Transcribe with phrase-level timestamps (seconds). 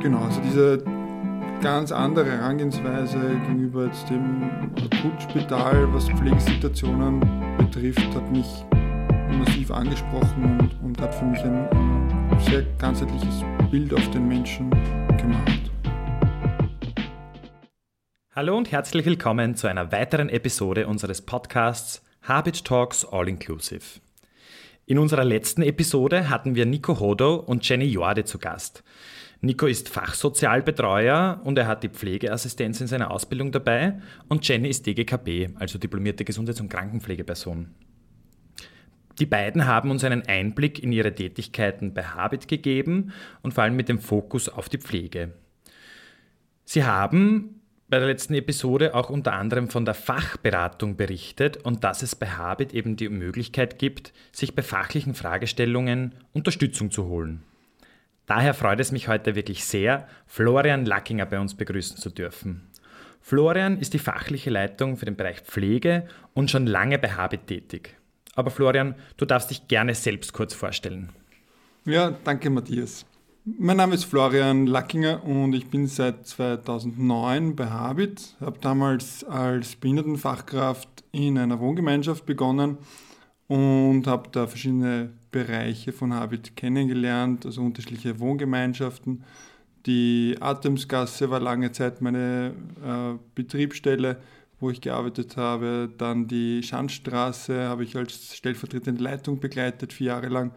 [0.00, 0.82] Genau, also diese
[1.60, 4.50] ganz andere Herangehensweise gegenüber jetzt dem
[4.90, 7.20] Akutspital, was Pflegesituationen
[7.58, 8.46] betrifft, hat mich
[9.36, 14.70] massiv angesprochen und, und hat für mich ein, ein sehr ganzheitliches Bild auf den Menschen
[15.18, 15.70] gemacht.
[18.34, 24.00] Hallo und herzlich willkommen zu einer weiteren Episode unseres Podcasts Habit Talks All Inclusive.
[24.90, 28.82] In unserer letzten Episode hatten wir Nico Hodo und Jenny Jorde zu Gast.
[29.40, 34.84] Nico ist Fachsozialbetreuer und er hat die Pflegeassistenz in seiner Ausbildung dabei und Jenny ist
[34.88, 37.72] DGKB, also diplomierte Gesundheits- und Krankenpflegeperson.
[39.20, 43.12] Die beiden haben uns einen Einblick in ihre Tätigkeiten bei Habit gegeben
[43.42, 45.34] und vor allem mit dem Fokus auf die Pflege.
[46.64, 47.59] Sie haben
[47.90, 52.28] bei der letzten Episode auch unter anderem von der Fachberatung berichtet und dass es bei
[52.28, 57.42] Habit eben die Möglichkeit gibt, sich bei fachlichen Fragestellungen Unterstützung zu holen.
[58.26, 62.68] Daher freut es mich heute wirklich sehr, Florian Lackinger bei uns begrüßen zu dürfen.
[63.20, 67.96] Florian ist die fachliche Leitung für den Bereich Pflege und schon lange bei Habit tätig.
[68.36, 71.10] Aber Florian, du darfst dich gerne selbst kurz vorstellen.
[71.84, 73.04] Ja, danke Matthias.
[73.46, 78.34] Mein Name ist Florian Lackinger und ich bin seit 2009 bei Habit.
[78.38, 82.76] Ich habe damals als Behindertenfachkraft in einer Wohngemeinschaft begonnen
[83.48, 89.24] und habe da verschiedene Bereiche von Habit kennengelernt, also unterschiedliche Wohngemeinschaften.
[89.86, 92.52] Die Atemsgasse war lange Zeit meine
[92.84, 94.18] äh, Betriebsstelle,
[94.60, 95.88] wo ich gearbeitet habe.
[95.96, 100.52] Dann die Schandstraße habe ich als stellvertretende Leitung begleitet, vier Jahre lang.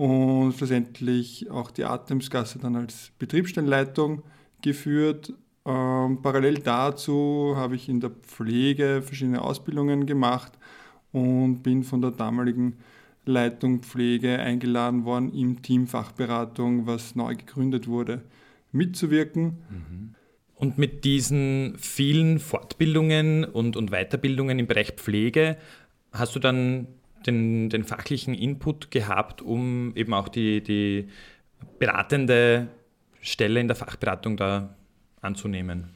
[0.00, 4.22] Und schlussendlich auch die Atemsgasse dann als Betriebsstellenleitung
[4.62, 5.34] geführt.
[5.66, 10.52] Ähm, parallel dazu habe ich in der Pflege verschiedene Ausbildungen gemacht
[11.12, 12.78] und bin von der damaligen
[13.26, 18.22] Leitung Pflege eingeladen worden, im Team Fachberatung, was neu gegründet wurde,
[18.72, 19.58] mitzuwirken.
[19.68, 20.14] Mhm.
[20.54, 25.58] Und mit diesen vielen Fortbildungen und, und Weiterbildungen im Bereich Pflege
[26.10, 26.86] hast du dann
[27.26, 31.08] den, den fachlichen Input gehabt, um eben auch die, die
[31.78, 32.68] beratende
[33.20, 34.74] Stelle in der Fachberatung da
[35.20, 35.90] anzunehmen?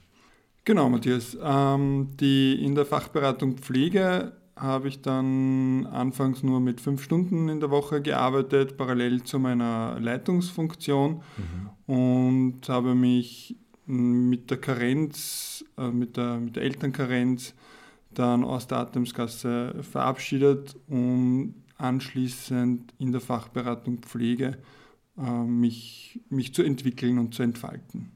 [0.64, 1.36] Genau, Matthias.
[1.42, 7.60] Ähm, die in der Fachberatung Pflege habe ich dann anfangs nur mit fünf Stunden in
[7.60, 11.94] der Woche gearbeitet, parallel zu meiner Leitungsfunktion mhm.
[11.94, 13.56] und habe mich
[13.86, 17.54] mit der Karenz, äh, mit, der, mit der Elternkarenz
[18.18, 24.58] dann aus der Atemskasse verabschiedet und anschließend in der Fachberatung Pflege
[25.18, 28.10] äh, mich, mich zu entwickeln und zu entfalten.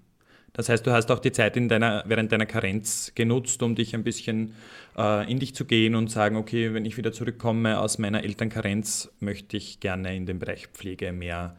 [0.53, 3.95] Das heißt, du hast auch die Zeit in deiner, während deiner Karenz genutzt, um dich
[3.95, 4.55] ein bisschen
[4.97, 9.11] äh, in dich zu gehen und sagen, okay, wenn ich wieder zurückkomme aus meiner Elternkarenz,
[9.21, 11.57] möchte ich gerne in dem Bereich Pflege mehr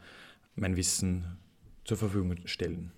[0.55, 1.37] mein Wissen
[1.85, 2.91] zur Verfügung stellen.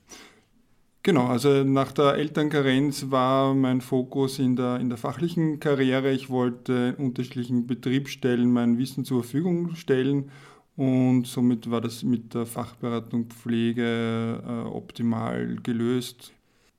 [1.04, 6.12] Genau, also nach der Elternkarenz war mein Fokus in der, in der fachlichen Karriere.
[6.12, 10.30] Ich wollte unterschiedlichen Betriebsstellen mein Wissen zur Verfügung stellen
[10.76, 16.34] und somit war das mit der Fachberatung Pflege äh, optimal gelöst.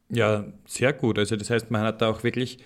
[0.09, 1.19] Ja, sehr gut.
[1.19, 2.59] Also das heißt, man hat da auch wirklich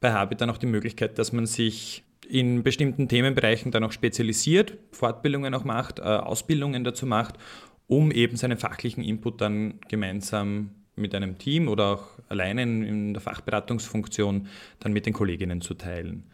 [0.00, 4.76] bei Habit dann auch die Möglichkeit, dass man sich in bestimmten Themenbereichen dann auch spezialisiert,
[4.90, 7.36] Fortbildungen auch macht, äh, Ausbildungen dazu macht,
[7.86, 13.20] um eben seinen fachlichen Input dann gemeinsam mit einem Team oder auch alleine in der
[13.20, 14.48] Fachberatungsfunktion
[14.80, 16.24] dann mit den Kolleginnen zu teilen.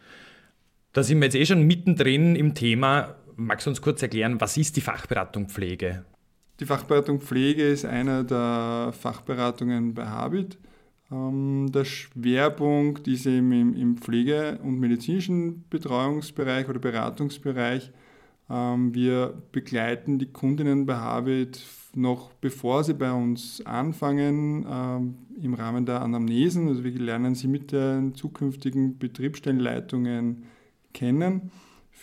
[0.93, 4.55] Da sind wir jetzt eh schon mittendrin im Thema Magst du uns kurz erklären, was
[4.55, 6.05] ist die Fachberatung Pflege?
[6.61, 10.57] Die Fachberatung Pflege ist eine der Fachberatungen bei Habit.
[11.11, 17.91] Ähm, der Schwerpunkt ist eben im Pflege- und medizinischen Betreuungsbereich oder Beratungsbereich.
[18.49, 21.57] Ähm, wir begleiten die Kundinnen bei Habit
[21.95, 26.67] noch bevor sie bei uns anfangen, ähm, im Rahmen der Anamnesen.
[26.67, 30.45] Also wir lernen sie mit den zukünftigen Betriebsstellenleitungen
[30.93, 31.51] kennen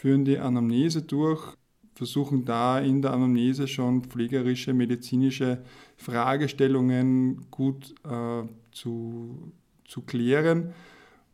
[0.03, 1.54] führen die Anamnese durch,
[1.94, 5.62] versuchen da in der Anamnese schon pflegerische, medizinische
[5.97, 8.42] Fragestellungen gut äh,
[8.72, 9.53] zu,
[9.84, 10.72] zu klären,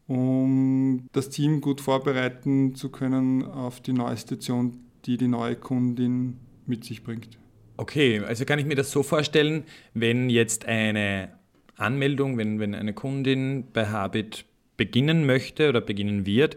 [0.07, 6.37] um das Team gut vorbereiten zu können auf die neue Situation, die die neue Kundin
[6.67, 7.39] mit sich bringt.
[7.79, 9.63] Okay, also kann ich mir das so vorstellen,
[9.95, 11.31] wenn jetzt eine
[11.77, 14.45] Anmeldung, wenn, wenn eine Kundin bei Habit
[14.77, 16.57] beginnen möchte oder beginnen wird,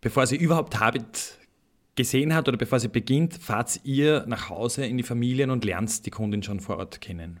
[0.00, 1.38] bevor sie überhaupt Habit
[1.96, 6.06] gesehen hat oder bevor sie beginnt, fahrt ihr nach Hause in die Familien und lernt
[6.06, 7.40] die Kundin schon vor Ort kennen.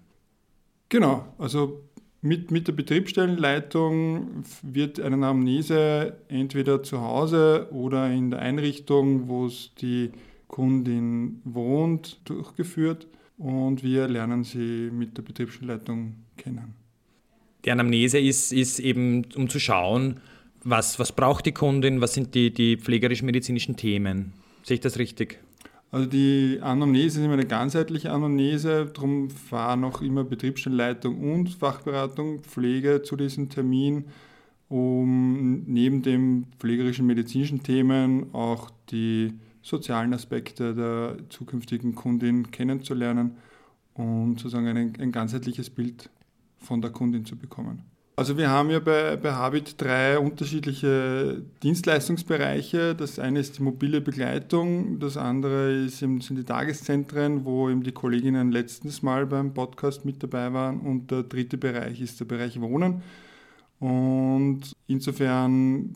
[0.88, 1.84] Genau, also
[2.20, 9.46] mit, mit der Betriebsstellenleitung wird eine Anamnese entweder zu Hause oder in der Einrichtung, wo
[9.46, 10.10] es die
[10.54, 13.08] Kundin wohnt, durchgeführt.
[13.36, 16.76] und wir lernen sie mit der Betriebsschulleitung kennen.
[17.64, 20.20] Die Anamnese ist, ist eben, um zu schauen,
[20.62, 24.32] was, was braucht die Kundin, was sind die, die pflegerisch-medizinischen Themen.
[24.62, 25.40] Sehe ich das richtig?
[25.90, 32.44] Also die Anamnese ist immer eine ganzheitliche Anamnese, darum fahren auch immer Betriebsstellenleitung und Fachberatung,
[32.44, 34.04] Pflege zu diesem Termin,
[34.68, 39.32] um neben den pflegerischen medizinischen Themen auch die
[39.64, 43.38] sozialen Aspekte der zukünftigen Kundin kennenzulernen
[43.94, 46.10] und sozusagen ein, ein ganzheitliches Bild
[46.58, 47.82] von der Kundin zu bekommen.
[48.16, 52.94] Also wir haben ja bei, bei Habit drei unterschiedliche Dienstleistungsbereiche.
[52.94, 57.82] Das eine ist die mobile Begleitung, das andere ist eben, sind die Tageszentren, wo eben
[57.82, 62.26] die Kolleginnen letztes Mal beim Podcast mit dabei waren und der dritte Bereich ist der
[62.26, 63.02] Bereich Wohnen.
[63.80, 65.94] Und insofern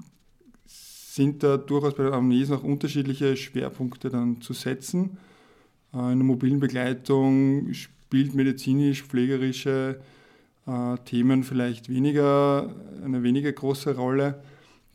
[1.19, 5.19] sind da durchaus bei der Amnese noch unterschiedliche Schwerpunkte dann zu setzen.
[5.93, 9.99] Äh, in der mobilen Begleitung spielt medizinisch-pflegerische
[10.67, 12.73] äh, Themen vielleicht weniger,
[13.05, 14.41] eine weniger große Rolle.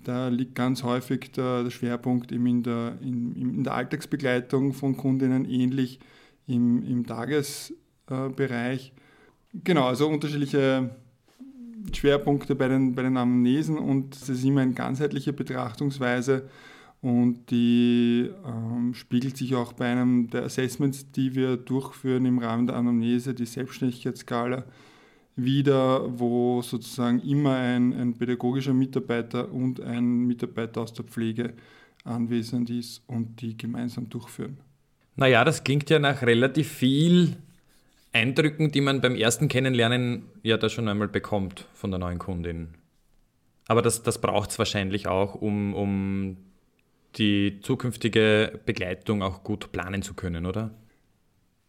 [0.01, 4.95] Da liegt ganz häufig der, der Schwerpunkt eben in der, in, in, der Alltagsbegleitung von
[4.95, 5.99] Kundinnen, ähnlich
[6.47, 8.93] im, im Tagesbereich.
[8.93, 10.89] Äh, genau, also unterschiedliche
[11.94, 16.50] Schwerpunkte bei den, bei den Amnesen und es ist immer eine ganzheitliche Betrachtungsweise
[17.03, 22.65] und die ähm, spiegelt sich auch bei einem der Assessments, die wir durchführen im Rahmen
[22.65, 24.63] der Anamnese, die Selbstständigkeitsskala,
[25.35, 31.53] wieder, wo sozusagen immer ein, ein pädagogischer Mitarbeiter und ein Mitarbeiter aus der Pflege
[32.06, 34.57] anwesend ist und die gemeinsam durchführen.
[35.18, 37.36] Naja, das klingt ja nach relativ viel
[38.13, 42.69] Eindrücken, die man beim ersten Kennenlernen ja da schon einmal bekommt von der neuen Kundin.
[43.68, 46.38] Aber das, das braucht es wahrscheinlich auch, um, um
[47.15, 50.71] die zukünftige Begleitung auch gut planen zu können, oder?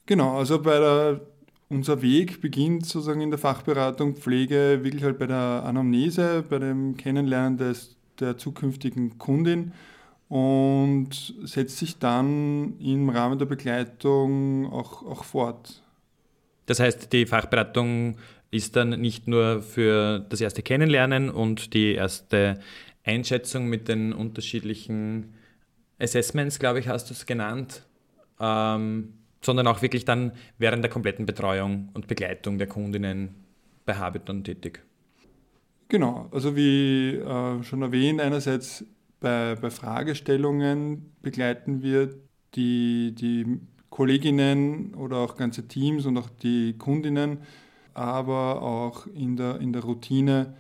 [0.06, 1.20] Genau, also bei der
[1.69, 6.96] unser Weg beginnt sozusagen in der Fachberatung Pflege wirklich halt bei der Anamnese, bei dem
[6.96, 9.73] Kennenlernen des, der zukünftigen Kundin
[10.29, 15.82] und setzt sich dann im Rahmen der Begleitung auch, auch fort.
[16.66, 18.16] Das heißt, die Fachberatung
[18.50, 22.61] ist dann nicht nur für das erste Kennenlernen und die erste
[23.05, 25.34] Einschätzung mit den unterschiedlichen
[25.99, 27.87] Assessments, glaube ich, hast du es genannt,
[28.40, 33.34] ähm, sondern auch wirklich dann während der kompletten Betreuung und Begleitung der Kundinnen
[33.84, 34.82] bei Habiton tätig.
[35.88, 38.84] Genau, also wie äh, schon erwähnt, einerseits
[39.20, 42.14] bei, bei Fragestellungen begleiten wir
[42.55, 43.60] die, die
[43.94, 47.38] Kolleginnen oder auch ganze Teams und auch die Kundinnen,
[47.94, 50.56] aber auch in der, in der Routine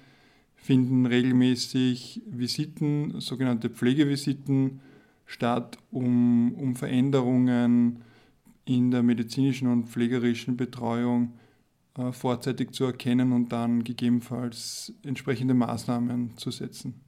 [0.54, 4.80] finden regelmäßig Visiten, sogenannte Pflegevisiten
[5.26, 8.04] statt, um, um Veränderungen
[8.66, 11.32] in der medizinischen und pflegerischen Betreuung
[11.98, 17.00] äh, vorzeitig zu erkennen und dann gegebenenfalls entsprechende Maßnahmen zu setzen.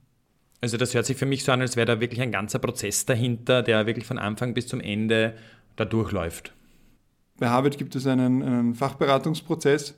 [0.59, 3.05] Also das hört sich für mich so an, als wäre da wirklich ein ganzer Prozess
[3.05, 5.35] dahinter, der wirklich von Anfang bis zum Ende
[5.77, 6.53] da durchläuft.
[7.39, 9.95] Bei Harvard gibt es einen, einen Fachberatungsprozess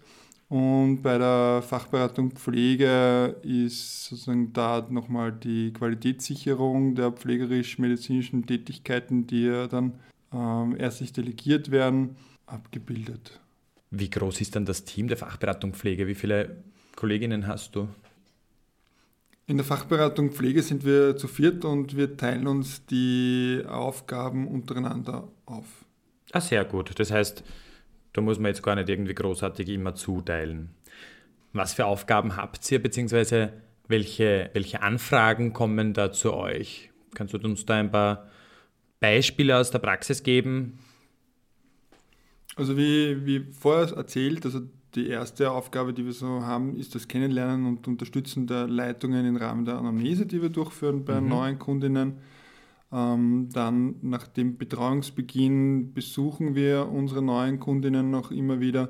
[0.49, 9.45] und bei der Fachberatung Pflege ist sozusagen da nochmal die Qualitätssicherung der pflegerisch-medizinischen Tätigkeiten, die
[9.45, 9.99] ja dann
[10.33, 12.15] ähm, ärztlich delegiert werden,
[12.47, 13.39] abgebildet.
[13.91, 16.07] Wie groß ist dann das Team der Fachberatung Pflege?
[16.07, 16.63] Wie viele
[16.95, 17.87] Kolleginnen hast du?
[19.49, 25.27] In der Fachberatung Pflege sind wir zu viert und wir teilen uns die Aufgaben untereinander
[25.47, 25.65] auf.
[26.31, 26.91] Ah, sehr gut.
[26.99, 27.43] Das heißt,
[28.13, 30.69] da muss man jetzt gar nicht irgendwie großartig immer zuteilen.
[31.51, 33.51] Was für Aufgaben habt ihr, beziehungsweise
[33.87, 36.91] welche, welche Anfragen kommen da zu euch?
[37.15, 38.29] Kannst du uns da ein paar
[38.99, 40.77] Beispiele aus der Praxis geben?
[42.55, 44.61] Also wie, wie vorher erzählt, also
[44.95, 49.35] die erste Aufgabe, die wir so haben, ist das Kennenlernen und Unterstützen der Leitungen im
[49.35, 51.29] Rahmen der Anamnese, die wir durchführen bei mhm.
[51.29, 52.13] neuen Kundinnen.
[52.91, 58.89] Ähm, dann nach dem Betreuungsbeginn besuchen wir unsere neuen Kundinnen noch immer wieder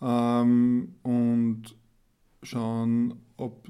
[0.00, 1.74] ähm, und
[2.42, 3.68] schauen, ob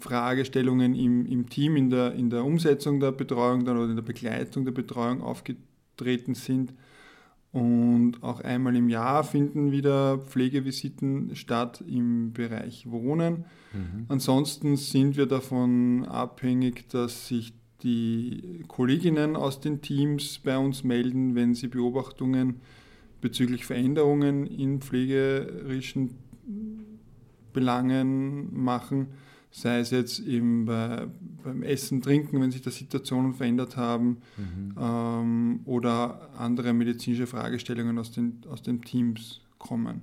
[0.00, 4.02] Fragestellungen im, im Team, in der, in der Umsetzung der Betreuung dann oder in der
[4.02, 6.74] Begleitung der Betreuung aufgetreten sind.
[7.52, 13.44] Und auch einmal im Jahr finden wieder Pflegevisiten statt im Bereich Wohnen.
[13.72, 14.06] Mhm.
[14.08, 17.52] Ansonsten sind wir davon abhängig, dass sich
[17.82, 22.60] die Kolleginnen aus den Teams bei uns melden, wenn sie Beobachtungen
[23.20, 26.10] bezüglich Veränderungen in pflegerischen
[27.52, 29.08] Belangen machen
[29.50, 31.06] sei es jetzt eben bei,
[31.42, 34.74] beim Essen, Trinken, wenn sich da Situationen verändert haben, mhm.
[34.80, 40.02] ähm, oder andere medizinische Fragestellungen aus den, aus den Teams kommen.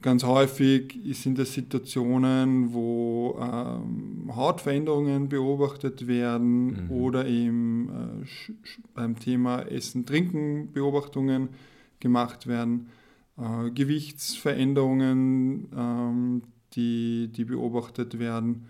[0.00, 6.90] Ganz häufig sind es Situationen, wo ähm, Hautveränderungen beobachtet werden mhm.
[6.90, 8.52] oder eben äh,
[8.94, 11.48] beim Thema Essen, Trinken Beobachtungen
[11.98, 12.90] gemacht werden,
[13.38, 16.42] äh, Gewichtsveränderungen, ähm,
[16.74, 18.66] die, die beobachtet werden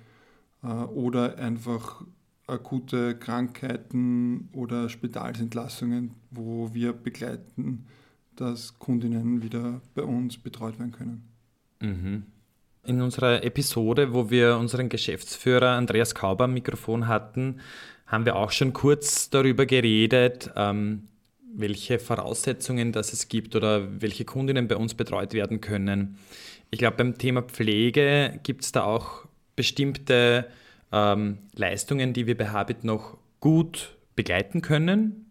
[0.63, 2.05] äh, oder einfach
[2.47, 7.87] akute Krankheiten oder Spitalsentlassungen, wo wir begleiten
[8.41, 11.29] dass Kundinnen wieder bei uns betreut werden können.
[11.81, 12.25] Mhm.
[12.85, 17.61] In unserer Episode, wo wir unseren Geschäftsführer Andreas Kauber am Mikrofon hatten,
[18.07, 21.09] haben wir auch schon kurz darüber geredet, ähm,
[21.55, 26.17] welche Voraussetzungen das es gibt oder welche Kundinnen bei uns betreut werden können.
[26.71, 30.47] Ich glaube, beim Thema Pflege gibt es da auch bestimmte
[30.93, 35.31] ähm, Leistungen, die wir bei Habit noch gut begleiten können.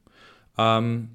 [0.58, 1.10] Ähm,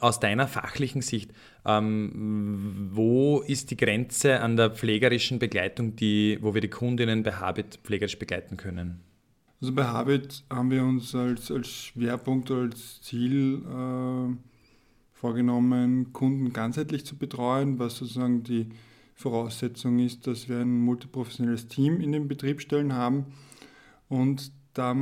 [0.00, 1.32] aus deiner fachlichen Sicht,
[1.64, 7.32] ähm, wo ist die Grenze an der pflegerischen Begleitung, die, wo wir die Kundinnen bei
[7.32, 9.00] Habit pflegerisch begleiten können?
[9.60, 14.36] Also bei Habit haben wir uns als, als Schwerpunkt, als Ziel äh,
[15.14, 18.68] vorgenommen, Kunden ganzheitlich zu betreuen, was sozusagen die
[19.18, 23.26] Voraussetzung ist, dass wir ein multiprofessionelles Team in den Betriebsstellen haben
[24.08, 24.94] und da,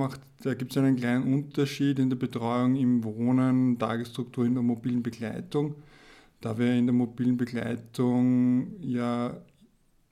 [0.43, 5.03] da gibt es einen kleinen Unterschied in der Betreuung im Wohnen, Tagesstruktur in der mobilen
[5.03, 5.75] Begleitung.
[6.41, 9.37] Da wir in der mobilen Begleitung ja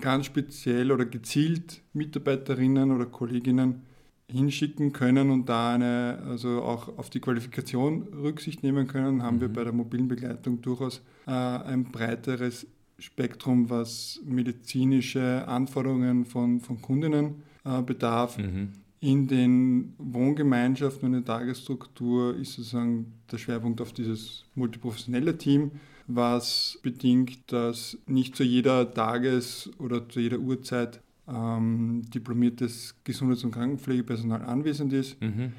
[0.01, 3.87] ganz speziell oder gezielt Mitarbeiterinnen oder Kolleginnen
[4.31, 9.41] hinschicken können und da eine, also auch auf die Qualifikation Rücksicht nehmen können, haben mhm.
[9.41, 12.67] wir bei der mobilen Begleitung durchaus äh, ein breiteres
[12.99, 18.39] Spektrum, was medizinische Anforderungen von, von Kundinnen äh, bedarf.
[18.39, 18.73] Mhm.
[19.01, 25.73] In den Wohngemeinschaften und der Tagesstruktur ist sozusagen der Schwerpunkt auf dieses multiprofessionelle Team,
[26.07, 33.53] was bedingt, dass nicht zu jeder Tages- oder zu jeder Uhrzeit ähm, diplomiertes Gesundheits- und
[33.53, 35.21] Krankenpflegepersonal anwesend ist.
[35.21, 35.53] Mhm.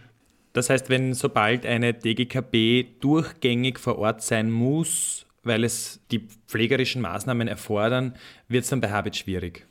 [0.53, 7.01] Das heißt, wenn sobald eine DGKB durchgängig vor Ort sein muss, weil es die pflegerischen
[7.01, 8.15] Maßnahmen erfordern,
[8.49, 9.65] wird es dann bei Habit schwierig.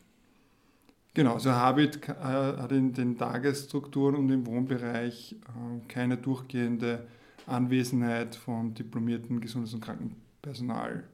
[1.13, 7.07] Genau, also Habit äh, hat in den Tagesstrukturen und im Wohnbereich äh, keine durchgehende
[7.47, 11.05] Anwesenheit von diplomierten Gesundheits- und Krankenpersonal.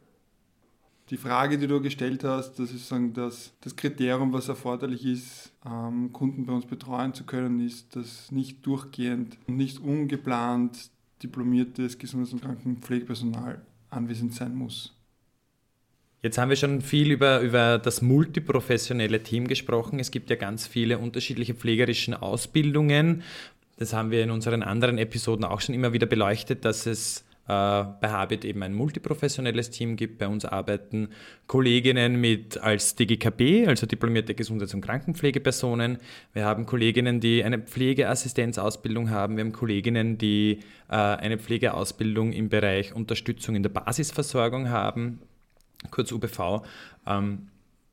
[1.11, 5.53] Die Frage, die du gestellt hast, das ist sagen, dass das Kriterium, was erforderlich ist,
[5.67, 10.91] ähm, Kunden bei uns betreuen zu können, ist, dass nicht durchgehend und nicht ungeplant
[11.23, 14.95] diplomiertes Gesundheits- und Krankenpflegepersonal anwesend sein muss.
[16.23, 19.99] Jetzt haben wir schon viel über, über das multiprofessionelle Team gesprochen.
[19.99, 23.23] Es gibt ja ganz viele unterschiedliche pflegerische Ausbildungen.
[23.79, 28.09] Das haben wir in unseren anderen Episoden auch schon immer wieder beleuchtet, dass es bei
[28.11, 30.19] Habit eben ein multiprofessionelles Team gibt.
[30.19, 31.09] Bei uns arbeiten
[31.47, 35.99] Kolleginnen mit als DGKB, also diplomierte Gesundheits- und Krankenpflegepersonen.
[36.33, 39.37] Wir haben Kolleginnen, die eine Pflegeassistenzausbildung haben.
[39.37, 45.21] Wir haben Kolleginnen, die äh, eine Pflegeausbildung im Bereich Unterstützung in der Basisversorgung haben
[45.91, 46.63] kurz UBV.
[47.07, 47.49] Ähm,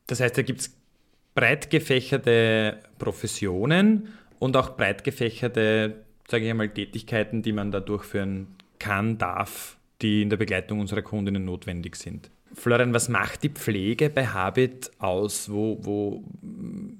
[0.06, 0.76] das heißt, da gibt es
[1.34, 8.48] breit gefächerte Professionen und auch breit gefächerte, sage ich einmal, Tätigkeiten, die man da durchführen
[8.78, 12.30] kann, darf, die in der Begleitung unserer Kundinnen notwendig sind.
[12.54, 15.50] Florian, was macht die Pflege bei Habit aus?
[15.50, 16.22] Wo, wo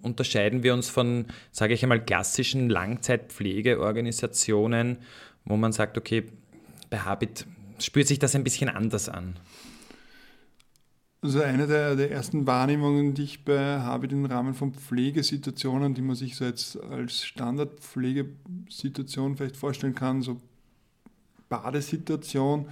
[0.03, 4.99] unterscheiden wir uns von, sage ich einmal, klassischen Langzeitpflegeorganisationen,
[5.45, 6.25] wo man sagt, okay,
[6.91, 7.47] bei Habit
[7.79, 9.37] spürt sich das ein bisschen anders an?
[11.21, 16.03] Also eine der, der, ersten Wahrnehmungen, die ich bei habe im Rahmen von Pflegesituationen, die
[16.03, 20.41] man sich so jetzt als Standardpflegesituation vielleicht vorstellen kann, so
[21.49, 22.69] Badesituation,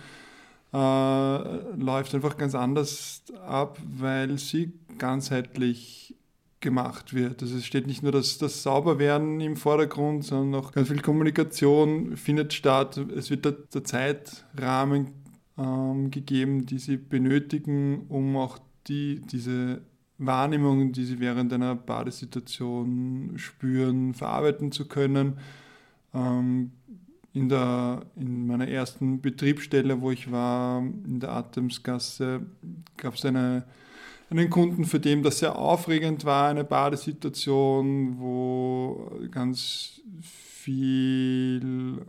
[0.73, 6.15] äh, läuft einfach ganz anders ab, weil sie ganzheitlich
[6.61, 7.43] gemacht wird.
[7.43, 12.17] Also es steht nicht nur das, das Sauberwerden im Vordergrund, sondern auch ganz viel Kommunikation
[12.17, 12.97] findet statt.
[12.97, 15.13] Es wird der, der Zeitrahmen
[15.59, 19.83] ähm, gegeben, die sie benötigen, um auch die, diese
[20.19, 25.39] Wahrnehmungen, die sie während einer Badesituation spüren, verarbeiten zu können.
[26.15, 26.73] Ähm,
[27.37, 32.47] in, der, in meiner ersten Betriebsstelle, wo ich war, in der Atemsgasse,
[32.97, 33.65] gab es eine,
[34.31, 41.61] einen Kunden, für den das sehr aufregend war, eine Badesituation, wo ganz viel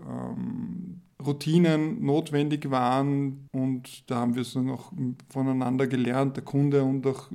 [0.10, 4.94] ähm, Routinen notwendig waren und da haben wir so noch
[5.28, 7.30] voneinander gelernt, der Kunde und auch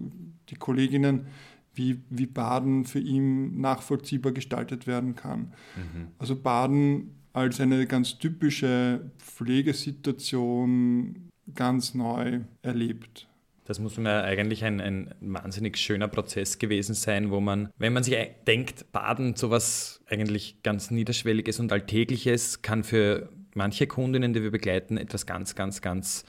[0.49, 1.27] die Kolleginnen,
[1.75, 5.53] wie, wie Baden für ihn nachvollziehbar gestaltet werden kann.
[5.77, 6.09] Mhm.
[6.19, 13.29] Also Baden als eine ganz typische Pflegesituation ganz neu erlebt.
[13.65, 18.03] Das muss mir eigentlich ein, ein wahnsinnig schöner Prozess gewesen sein, wo man, wenn man
[18.03, 24.51] sich denkt, Baden, sowas eigentlich ganz Niederschwelliges und Alltägliches, kann für manche Kundinnen, die wir
[24.51, 26.25] begleiten, etwas ganz, ganz, ganz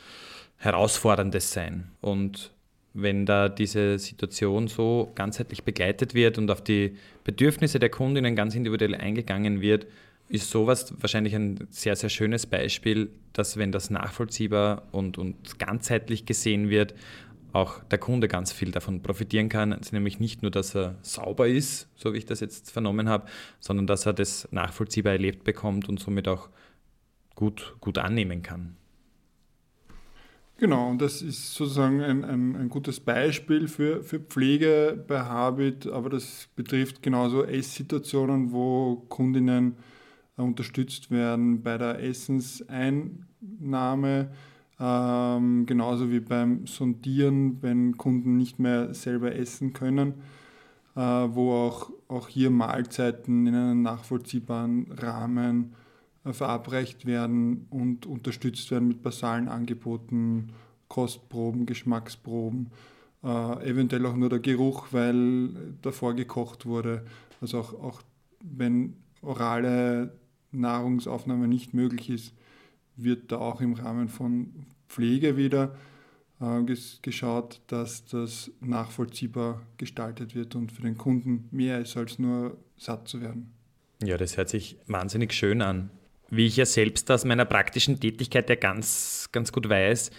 [0.57, 1.89] Herausforderndes sein.
[2.01, 2.51] Und
[2.93, 8.53] wenn da diese Situation so ganzheitlich begleitet wird und auf die Bedürfnisse der Kundinnen ganz
[8.53, 9.87] individuell eingegangen wird,
[10.33, 16.25] ist sowas wahrscheinlich ein sehr, sehr schönes Beispiel, dass wenn das nachvollziehbar und, und ganzheitlich
[16.25, 16.95] gesehen wird,
[17.51, 19.73] auch der Kunde ganz viel davon profitieren kann.
[19.73, 23.27] Also nämlich nicht nur, dass er sauber ist, so wie ich das jetzt vernommen habe,
[23.59, 26.49] sondern dass er das nachvollziehbar erlebt bekommt und somit auch
[27.35, 28.75] gut, gut annehmen kann.
[30.57, 35.85] Genau, und das ist sozusagen ein, ein, ein, gutes Beispiel für, für Pflege bei Habit,
[35.85, 39.75] aber das betrifft genauso Esssituationen, wo Kundinnen
[40.37, 44.31] unterstützt werden bei der Essenseinnahme,
[44.79, 50.15] ähm, genauso wie beim Sondieren, wenn Kunden nicht mehr selber essen können,
[50.95, 55.75] äh, wo auch, auch hier Mahlzeiten in einem nachvollziehbaren Rahmen
[56.25, 60.49] äh, verabreicht werden und unterstützt werden mit basalen Angeboten,
[60.87, 62.71] Kostproben, Geschmacksproben,
[63.23, 65.49] äh, eventuell auch nur der Geruch, weil
[65.81, 67.05] davor gekocht wurde.
[67.41, 68.01] Also auch, auch
[68.41, 70.13] wenn orale
[70.53, 72.33] Nahrungsaufnahme nicht möglich ist,
[72.95, 75.75] wird da auch im Rahmen von Pflege wieder
[76.39, 76.61] äh,
[77.01, 83.07] geschaut, dass das nachvollziehbar gestaltet wird und für den Kunden mehr ist als nur satt
[83.07, 83.51] zu werden.
[84.03, 85.89] Ja, das hört sich wahnsinnig schön an.
[86.29, 90.11] Wie ich ja selbst aus meiner praktischen Tätigkeit ja ganz, ganz gut weiß,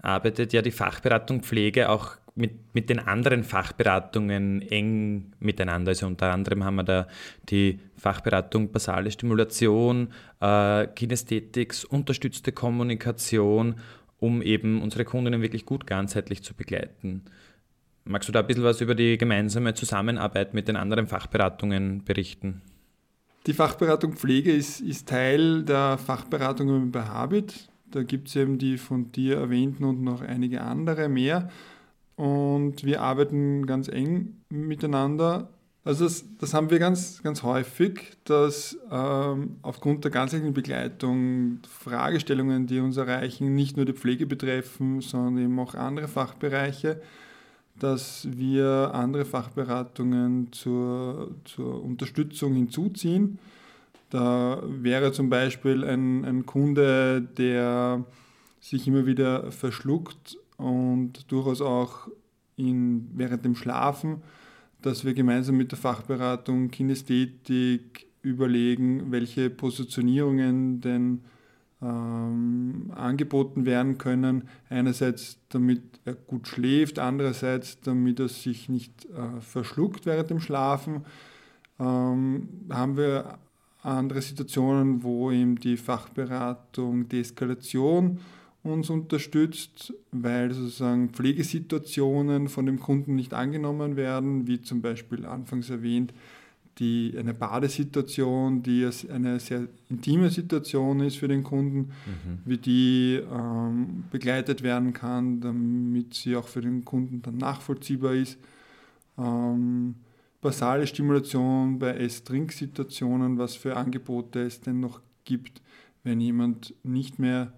[0.00, 5.90] arbeitet ja die Fachberatung Pflege auch mit, mit den anderen Fachberatungen eng miteinander.
[5.90, 7.06] Also unter anderem haben wir da
[7.48, 10.08] die Fachberatung basale Stimulation,
[10.40, 13.76] äh, Kinästhetik, unterstützte Kommunikation,
[14.18, 17.22] um eben unsere Kundinnen wirklich gut ganzheitlich zu begleiten.
[18.04, 22.62] Magst du da ein bisschen was über die gemeinsame Zusammenarbeit mit den anderen Fachberatungen berichten?
[23.46, 27.68] Die Fachberatung Pflege ist, ist Teil der Fachberatung bei Habit.
[27.90, 31.50] Da gibt es eben die von dir erwähnten und noch einige andere mehr
[32.16, 35.48] und wir arbeiten ganz eng miteinander.
[35.84, 42.68] Also das, das haben wir ganz, ganz häufig, dass ähm, aufgrund der ganzheitlichen Begleitung Fragestellungen,
[42.68, 47.02] die uns erreichen, nicht nur die Pflege betreffen, sondern eben auch andere Fachbereiche,
[47.80, 53.40] dass wir andere Fachberatungen zur, zur Unterstützung hinzuziehen.
[54.10, 58.04] Da wäre zum Beispiel ein, ein Kunde, der
[58.60, 62.08] sich immer wieder verschluckt und durchaus auch
[62.56, 64.22] in, während dem Schlafen,
[64.80, 71.22] dass wir gemeinsam mit der Fachberatung Kinästhetik überlegen, welche Positionierungen denn
[71.82, 74.48] ähm, angeboten werden können.
[74.68, 81.04] Einerseits, damit er gut schläft, andererseits, damit er sich nicht äh, verschluckt während dem Schlafen.
[81.80, 83.38] Ähm, haben wir
[83.82, 88.20] andere Situationen, wo eben die Fachberatung Deeskalation
[88.62, 95.68] uns unterstützt, weil sozusagen Pflegesituationen von dem Kunden nicht angenommen werden, wie zum Beispiel anfangs
[95.70, 96.12] erwähnt,
[96.78, 102.38] die, eine Badesituation, die eine sehr intime Situation ist für den Kunden, mhm.
[102.44, 108.38] wie die ähm, begleitet werden kann, damit sie auch für den Kunden dann nachvollziehbar ist.
[109.18, 109.96] Ähm,
[110.40, 115.60] basale Stimulation bei Ess-Trink-Situationen, was für Angebote es denn noch gibt,
[116.04, 117.52] wenn jemand nicht mehr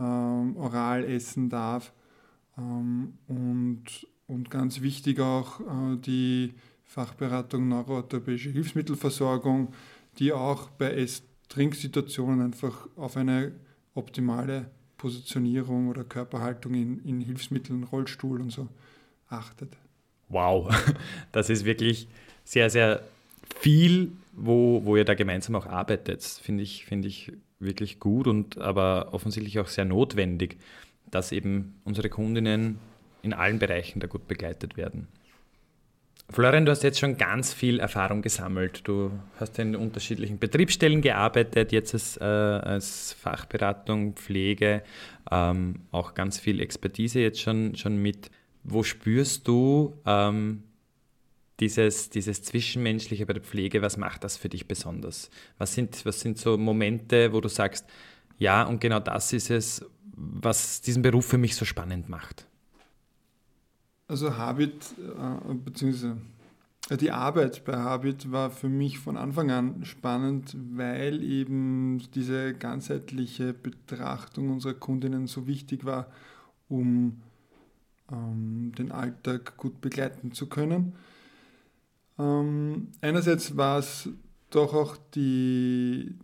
[0.00, 1.92] ähm, oral essen darf.
[2.58, 3.84] Ähm, und,
[4.26, 9.72] und ganz wichtig auch äh, die Fachberatung neuroorthopädische Hilfsmittelversorgung,
[10.18, 13.52] die auch bei Ess-Trinksituationen einfach auf eine
[13.94, 18.68] optimale Positionierung oder Körperhaltung in, in Hilfsmitteln, Rollstuhl und so
[19.28, 19.76] achtet.
[20.28, 20.74] Wow,
[21.32, 22.08] das ist wirklich
[22.44, 23.02] sehr, sehr
[23.56, 26.22] viel, wo, wo ihr da gemeinsam auch arbeitet.
[26.22, 30.58] Finde ich, find ich wirklich gut und aber offensichtlich auch sehr notwendig,
[31.10, 32.78] dass eben unsere Kundinnen
[33.22, 35.08] in allen Bereichen da gut begleitet werden.
[36.30, 38.86] Florian, du hast jetzt schon ganz viel Erfahrung gesammelt.
[38.86, 44.84] Du hast in unterschiedlichen Betriebsstellen gearbeitet, jetzt als, äh, als Fachberatung, Pflege,
[45.30, 48.30] ähm, auch ganz viel Expertise jetzt schon, schon mit.
[48.62, 50.62] Wo spürst du ähm,
[51.60, 55.30] dieses, dieses Zwischenmenschliche bei der Pflege, was macht das für dich besonders?
[55.58, 57.86] Was sind, was sind so Momente, wo du sagst,
[58.38, 59.84] ja, und genau das ist es,
[60.16, 62.46] was diesen Beruf für mich so spannend macht?
[64.08, 66.16] Also Habit, äh, beziehungsweise
[66.98, 73.52] Die Arbeit bei Habit war für mich von Anfang an spannend, weil eben diese ganzheitliche
[73.52, 76.08] Betrachtung unserer Kundinnen so wichtig war,
[76.68, 77.20] um
[78.10, 80.94] ähm, den Alltag gut begleiten zu können.
[82.20, 84.08] Ähm, einerseits war es
[84.50, 86.14] doch auch die,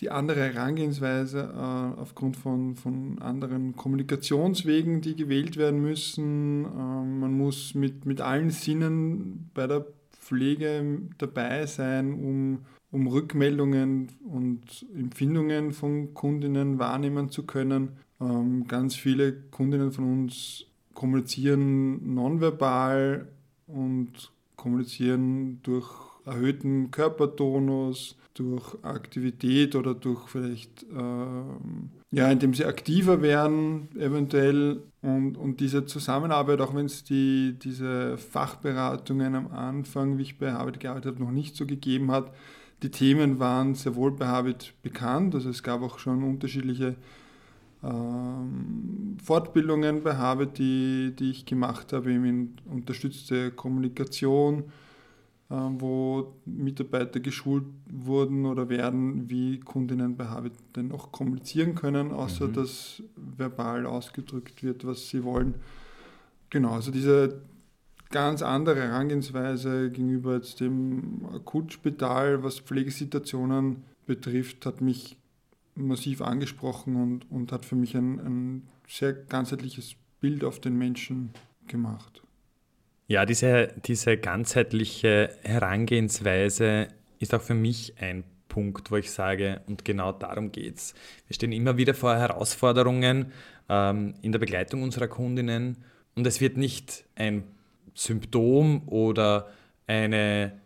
[0.00, 6.64] die andere Herangehensweise äh, aufgrund von, von anderen Kommunikationswegen, die gewählt werden müssen.
[6.64, 14.08] Ähm, man muss mit, mit allen Sinnen bei der Pflege dabei sein, um, um Rückmeldungen
[14.24, 17.96] und Empfindungen von Kundinnen wahrnehmen zu können.
[18.20, 23.28] Ähm, ganz viele Kundinnen von uns kommunizieren nonverbal
[23.66, 25.88] und kommunizieren durch
[26.26, 34.82] erhöhten Körpertonus, durch Aktivität oder durch vielleicht, ähm, ja, indem sie aktiver werden eventuell.
[35.02, 40.52] Und, und diese Zusammenarbeit, auch wenn es die, diese Fachberatungen am Anfang, wie ich bei
[40.52, 42.32] Habit gearbeitet habe, noch nicht so gegeben hat,
[42.82, 46.96] die Themen waren sehr wohl bei Habit bekannt, also es gab auch schon unterschiedliche
[49.22, 54.64] Fortbildungen bei Habit, die, die ich gemacht habe, eben in unterstützte Kommunikation,
[55.50, 62.12] ähm, wo Mitarbeiter geschult wurden oder werden, wie Kundinnen bei Habit denn auch kommunizieren können,
[62.12, 62.52] außer mhm.
[62.52, 65.54] dass verbal ausgedrückt wird, was sie wollen.
[66.50, 67.40] Genau, also diese
[68.10, 75.16] ganz andere Herangehensweise gegenüber jetzt dem Akutspital, was Pflegesituationen betrifft, hat mich
[75.86, 81.30] massiv angesprochen und, und hat für mich ein, ein sehr ganzheitliches Bild auf den Menschen
[81.66, 82.22] gemacht.
[83.06, 86.88] Ja, diese, diese ganzheitliche Herangehensweise
[87.18, 90.94] ist auch für mich ein Punkt, wo ich sage, und genau darum geht es.
[91.26, 93.32] Wir stehen immer wieder vor Herausforderungen
[93.68, 95.78] ähm, in der Begleitung unserer Kundinnen
[96.14, 97.44] und es wird nicht ein
[97.94, 99.48] Symptom oder
[99.86, 100.59] eine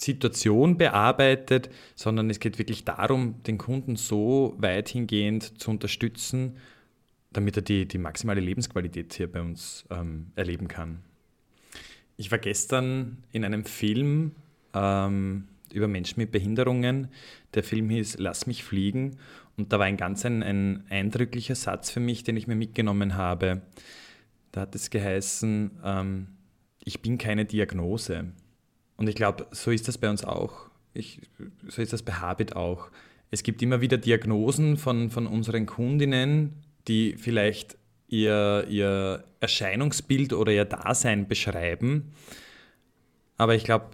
[0.00, 6.56] Situation bearbeitet, sondern es geht wirklich darum, den Kunden so weit hingehend zu unterstützen,
[7.32, 11.02] damit er die, die maximale Lebensqualität hier bei uns ähm, erleben kann.
[12.16, 14.32] Ich war gestern in einem Film
[14.74, 17.08] ähm, über Menschen mit Behinderungen.
[17.54, 19.18] Der Film hieß Lass mich fliegen.
[19.56, 23.16] Und da war ein ganz ein, ein eindrücklicher Satz für mich, den ich mir mitgenommen
[23.16, 23.62] habe.
[24.52, 26.28] Da hat es geheißen, ähm,
[26.82, 28.32] ich bin keine Diagnose.
[28.98, 30.68] Und ich glaube, so ist das bei uns auch.
[30.92, 31.20] Ich,
[31.68, 32.90] so ist das bei Habit auch.
[33.30, 36.52] Es gibt immer wieder Diagnosen von, von unseren Kundinnen,
[36.88, 42.12] die vielleicht ihr, ihr Erscheinungsbild oder ihr Dasein beschreiben.
[43.36, 43.86] Aber ich glaube,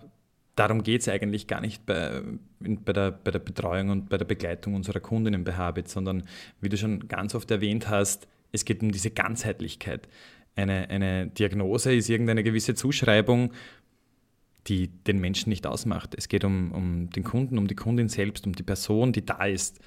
[0.57, 2.23] darum geht es eigentlich gar nicht bei,
[2.61, 6.23] bei, der, bei der Betreuung und bei der Begleitung unserer Kundinnen bei Habit, sondern
[6.61, 10.09] wie du schon ganz oft erwähnt hast, es geht um diese Ganzheitlichkeit.
[10.57, 13.53] Eine, eine Diagnose ist irgendeine gewisse Zuschreibung,
[14.67, 16.15] die den Menschen nicht ausmacht.
[16.17, 19.45] Es geht um, um den Kunden, um die Kundin selbst, um die Person, die da
[19.45, 19.81] ist.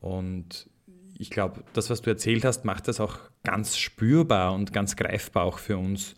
[0.00, 0.68] Und
[1.16, 5.44] ich glaube, das, was du erzählt hast, macht das auch ganz spürbar und ganz greifbar
[5.44, 6.14] auch für uns,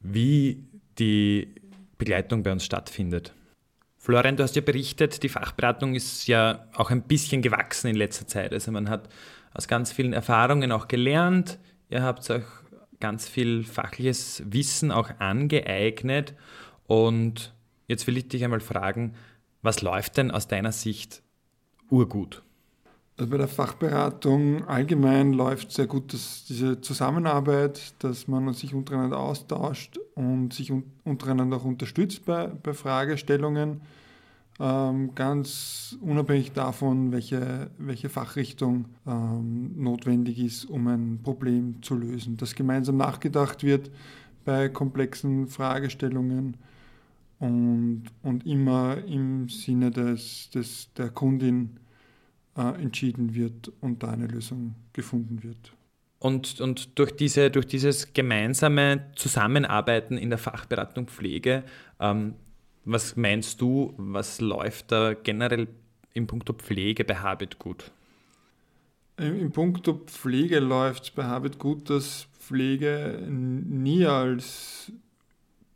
[0.00, 0.64] wie
[0.98, 1.54] die
[1.98, 3.34] Begleitung bei uns stattfindet.
[3.98, 8.26] Florian, du hast ja berichtet, die Fachberatung ist ja auch ein bisschen gewachsen in letzter
[8.26, 8.52] Zeit.
[8.52, 9.10] Also man hat
[9.52, 11.58] aus ganz vielen Erfahrungen auch gelernt.
[11.90, 12.44] Ihr habt euch
[12.98, 16.34] ganz viel fachliches Wissen auch angeeignet.
[16.90, 17.54] Und
[17.86, 19.14] jetzt will ich dich einmal fragen,
[19.62, 21.22] was läuft denn aus deiner Sicht
[21.88, 22.42] urgut?
[23.16, 29.20] Also bei der Fachberatung allgemein läuft sehr gut dass diese Zusammenarbeit, dass man sich untereinander
[29.20, 30.72] austauscht und sich
[31.04, 33.82] untereinander auch unterstützt bei, bei Fragestellungen,
[34.58, 42.36] ähm, ganz unabhängig davon, welche, welche Fachrichtung ähm, notwendig ist, um ein Problem zu lösen.
[42.36, 43.92] Dass gemeinsam nachgedacht wird
[44.44, 46.56] bei komplexen Fragestellungen
[47.40, 51.80] und, und immer im Sinne des, des, der Kundin
[52.56, 55.72] äh, entschieden wird und da eine Lösung gefunden wird.
[56.18, 61.64] Und, und durch, diese, durch dieses gemeinsame Zusammenarbeiten in der Fachberatung Pflege,
[61.98, 62.34] ähm,
[62.84, 65.68] was meinst du, was läuft da generell
[66.12, 67.90] im Punkto Pflege bei Habit gut?
[69.16, 74.92] Im, im Punkto Pflege läuft bei Habit gut, dass Pflege nie als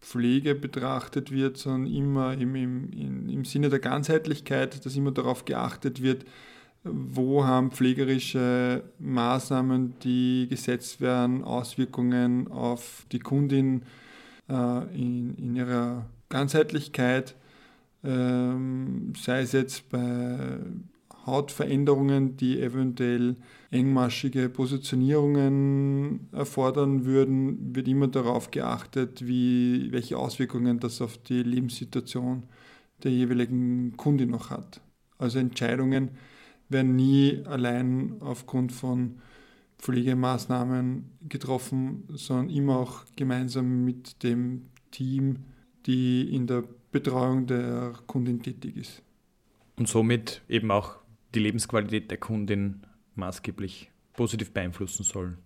[0.05, 6.03] Pflege betrachtet wird, sondern immer im, im, im Sinne der Ganzheitlichkeit, dass immer darauf geachtet
[6.03, 6.25] wird,
[6.85, 13.83] wo haben pflegerische Maßnahmen, die gesetzt werden, Auswirkungen auf die Kundin
[14.51, 17.35] äh, in, in, ihrer Ganzheitlichkeit,
[18.05, 20.59] ähm, sei es jetzt bei
[21.27, 23.37] Hautveränderungen, die eventuell
[23.71, 32.45] engmaschige Positionierungen erfordern würden, wird immer darauf geachtet, wie, welche Auswirkungen das auf die Lebenssituation
[33.03, 34.81] der jeweiligen Kunde noch hat.
[35.19, 36.11] Also Entscheidungen
[36.69, 39.17] werden nie allein aufgrund von
[39.79, 45.45] Pflegemaßnahmen getroffen, sondern immer auch gemeinsam mit dem Team,
[45.87, 49.03] die in der Betreuung der Kundin tätig ist.
[49.77, 51.04] Und somit eben auch
[51.35, 52.83] die Lebensqualität der Kundin
[53.15, 55.37] maßgeblich positiv beeinflussen soll.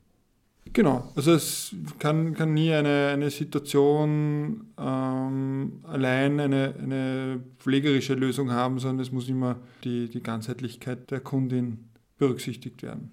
[0.73, 8.51] Genau, also es kann, kann nie eine, eine Situation ähm, allein eine, eine pflegerische Lösung
[8.51, 13.11] haben, sondern es muss immer die, die Ganzheitlichkeit der Kundin berücksichtigt werden.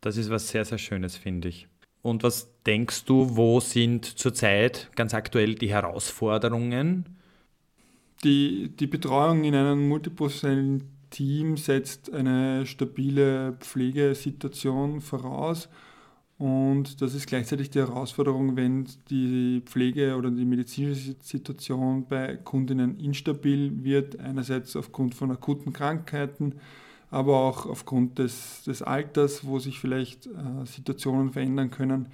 [0.00, 1.66] Das ist was sehr, sehr Schönes, finde ich.
[2.02, 7.04] Und was denkst du, wo sind zurzeit ganz aktuell die Herausforderungen?
[8.22, 15.68] Die, die Betreuung in einem multiprofessionellen Team setzt eine stabile Pflegesituation voraus
[16.38, 23.00] und das ist gleichzeitig die Herausforderung, wenn die Pflege oder die medizinische Situation bei Kundinnen
[23.00, 26.56] instabil wird, einerseits aufgrund von akuten Krankheiten,
[27.10, 32.08] aber auch aufgrund des, des Alters, wo sich vielleicht äh, Situationen verändern können.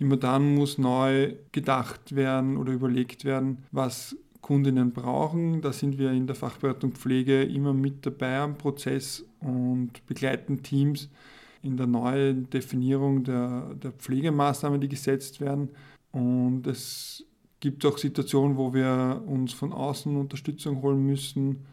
[0.00, 5.62] Immer dann muss neu gedacht werden oder überlegt werden, was Kundinnen brauchen.
[5.62, 11.08] Da sind wir in der Fachberatung Pflege immer mit dabei am Prozess und begleiten Teams
[11.62, 15.70] in der neuen Definierung der, der Pflegemaßnahmen, die gesetzt werden.
[16.12, 17.24] Und es
[17.58, 21.64] gibt auch Situationen, wo wir uns von außen Unterstützung holen müssen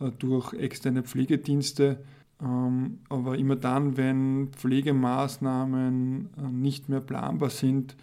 [0.00, 2.00] äh, durch externe Pflegedienste.
[2.42, 7.94] Ähm, aber immer dann, wenn Pflegemaßnahmen äh, nicht mehr planbar sind,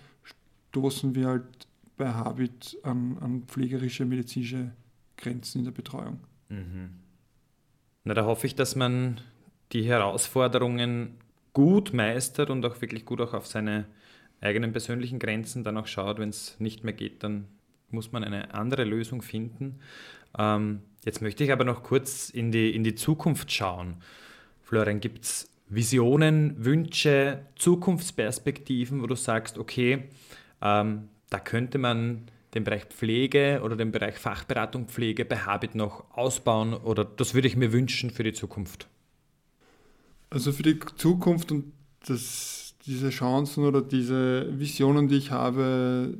[0.69, 1.66] stoßen wir halt
[1.97, 4.71] bei Habit an, an pflegerische, medizinische
[5.17, 6.19] Grenzen in der Betreuung.
[6.49, 6.89] Mhm.
[8.03, 9.19] Na, da hoffe ich, dass man
[9.73, 11.17] die Herausforderungen
[11.53, 13.85] gut meistert und auch wirklich gut auch auf seine
[14.39, 17.47] eigenen persönlichen Grenzen dann auch schaut, wenn es nicht mehr geht, dann
[17.89, 19.79] muss man eine andere Lösung finden.
[20.37, 23.97] Ähm, jetzt möchte ich aber noch kurz in die, in die Zukunft schauen.
[24.61, 30.09] Florian, gibt es Visionen, Wünsche, Zukunftsperspektiven, wo du sagst, okay,
[30.61, 36.05] ähm, da könnte man den Bereich Pflege oder den Bereich Fachberatung Pflege bei Habit noch
[36.11, 38.87] ausbauen oder das würde ich mir wünschen für die Zukunft?
[40.29, 41.71] Also für die Zukunft und
[42.07, 46.17] das, diese Chancen oder diese Visionen, die ich habe,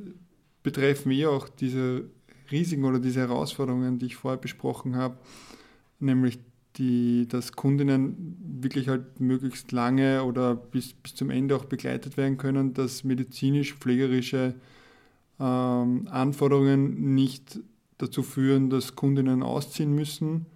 [0.62, 2.04] betreffen eher auch diese
[2.50, 5.18] Risiken oder diese Herausforderungen, die ich vorher besprochen habe,
[5.98, 6.38] nämlich
[6.76, 12.38] die, dass Kundinnen wirklich halt möglichst lange oder bis, bis zum Ende auch begleitet werden
[12.38, 14.54] können, dass medizinisch-pflegerische
[15.40, 17.60] ähm, Anforderungen nicht
[17.98, 20.46] dazu führen, dass Kundinnen ausziehen müssen.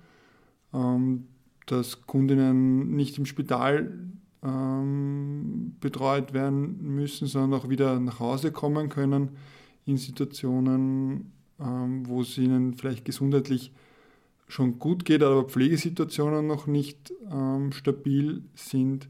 [0.72, 1.26] Ähm,
[1.66, 3.98] dass Kundinnen nicht im Spital
[4.42, 9.30] ähm, betreut werden müssen, sondern auch wieder nach Hause kommen können
[9.86, 13.72] in Situationen, ähm, wo es ihnen vielleicht gesundheitlich
[14.48, 19.08] schon gut geht, aber Pflegesituationen noch nicht ähm, stabil sind.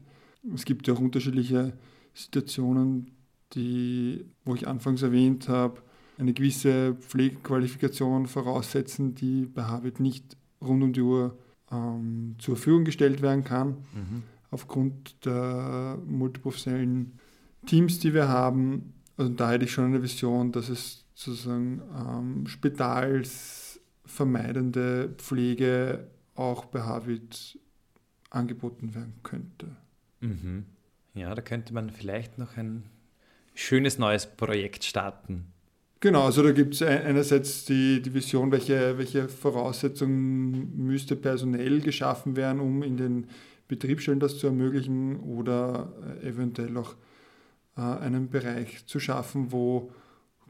[0.53, 1.73] Es gibt ja auch unterschiedliche
[2.13, 3.11] Situationen,
[3.55, 5.81] die, wo ich anfangs erwähnt habe,
[6.17, 11.37] eine gewisse Pflegequalifikation voraussetzen, die bei Harvard nicht rund um die Uhr
[11.71, 14.23] ähm, zur Verfügung gestellt werden kann, mhm.
[14.51, 17.19] aufgrund der multiprofessionellen
[17.65, 18.93] Teams, die wir haben.
[19.17, 26.81] Also da hätte ich schon eine Vision, dass es sozusagen ähm, spitalsvermeidende Pflege auch bei
[26.81, 27.59] Harvard
[28.29, 29.75] angeboten werden könnte.
[30.19, 30.65] Mhm.
[31.13, 32.83] Ja, da könnte man vielleicht noch ein
[33.53, 35.45] schönes neues Projekt starten.
[35.99, 42.35] Genau, also da gibt es einerseits die, die Vision, welche, welche Voraussetzungen müsste personell geschaffen
[42.35, 43.27] werden, um in den
[43.69, 46.95] Betriebsstellen das zu ermöglichen oder äh, eventuell auch
[47.77, 49.91] äh, einen Bereich zu schaffen, wo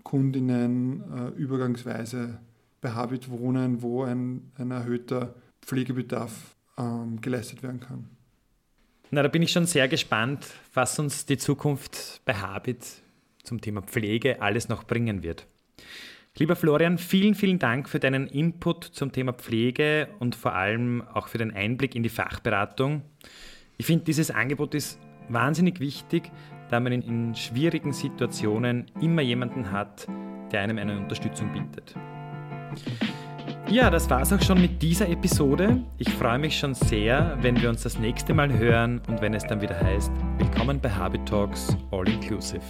[0.04, 2.40] Kundinnen äh, übergangsweise
[2.82, 8.10] bei Habit wohnen, wo ein, ein erhöhter Pflegebedarf ähm, geleistet werden kann.
[9.14, 12.84] Na, da bin ich schon sehr gespannt, was uns die Zukunft bei Habit
[13.44, 15.46] zum Thema Pflege alles noch bringen wird.
[16.36, 21.28] Lieber Florian, vielen, vielen Dank für deinen Input zum Thema Pflege und vor allem auch
[21.28, 23.04] für den Einblick in die Fachberatung.
[23.78, 25.00] Ich finde, dieses Angebot ist
[25.30, 26.32] wahnsinnig wichtig,
[26.72, 30.08] da man in, schwierigen Situationen immer jemanden hat,
[30.52, 31.94] der einem eine Unterstützung bietet.
[33.74, 35.80] Ja, das war's auch schon mit dieser Episode.
[35.98, 39.48] Ich freue mich schon sehr, wenn wir uns das nächste Mal hören und wenn es
[39.48, 42.62] dann wieder heißt, willkommen bei Habit Talks All Inclusive.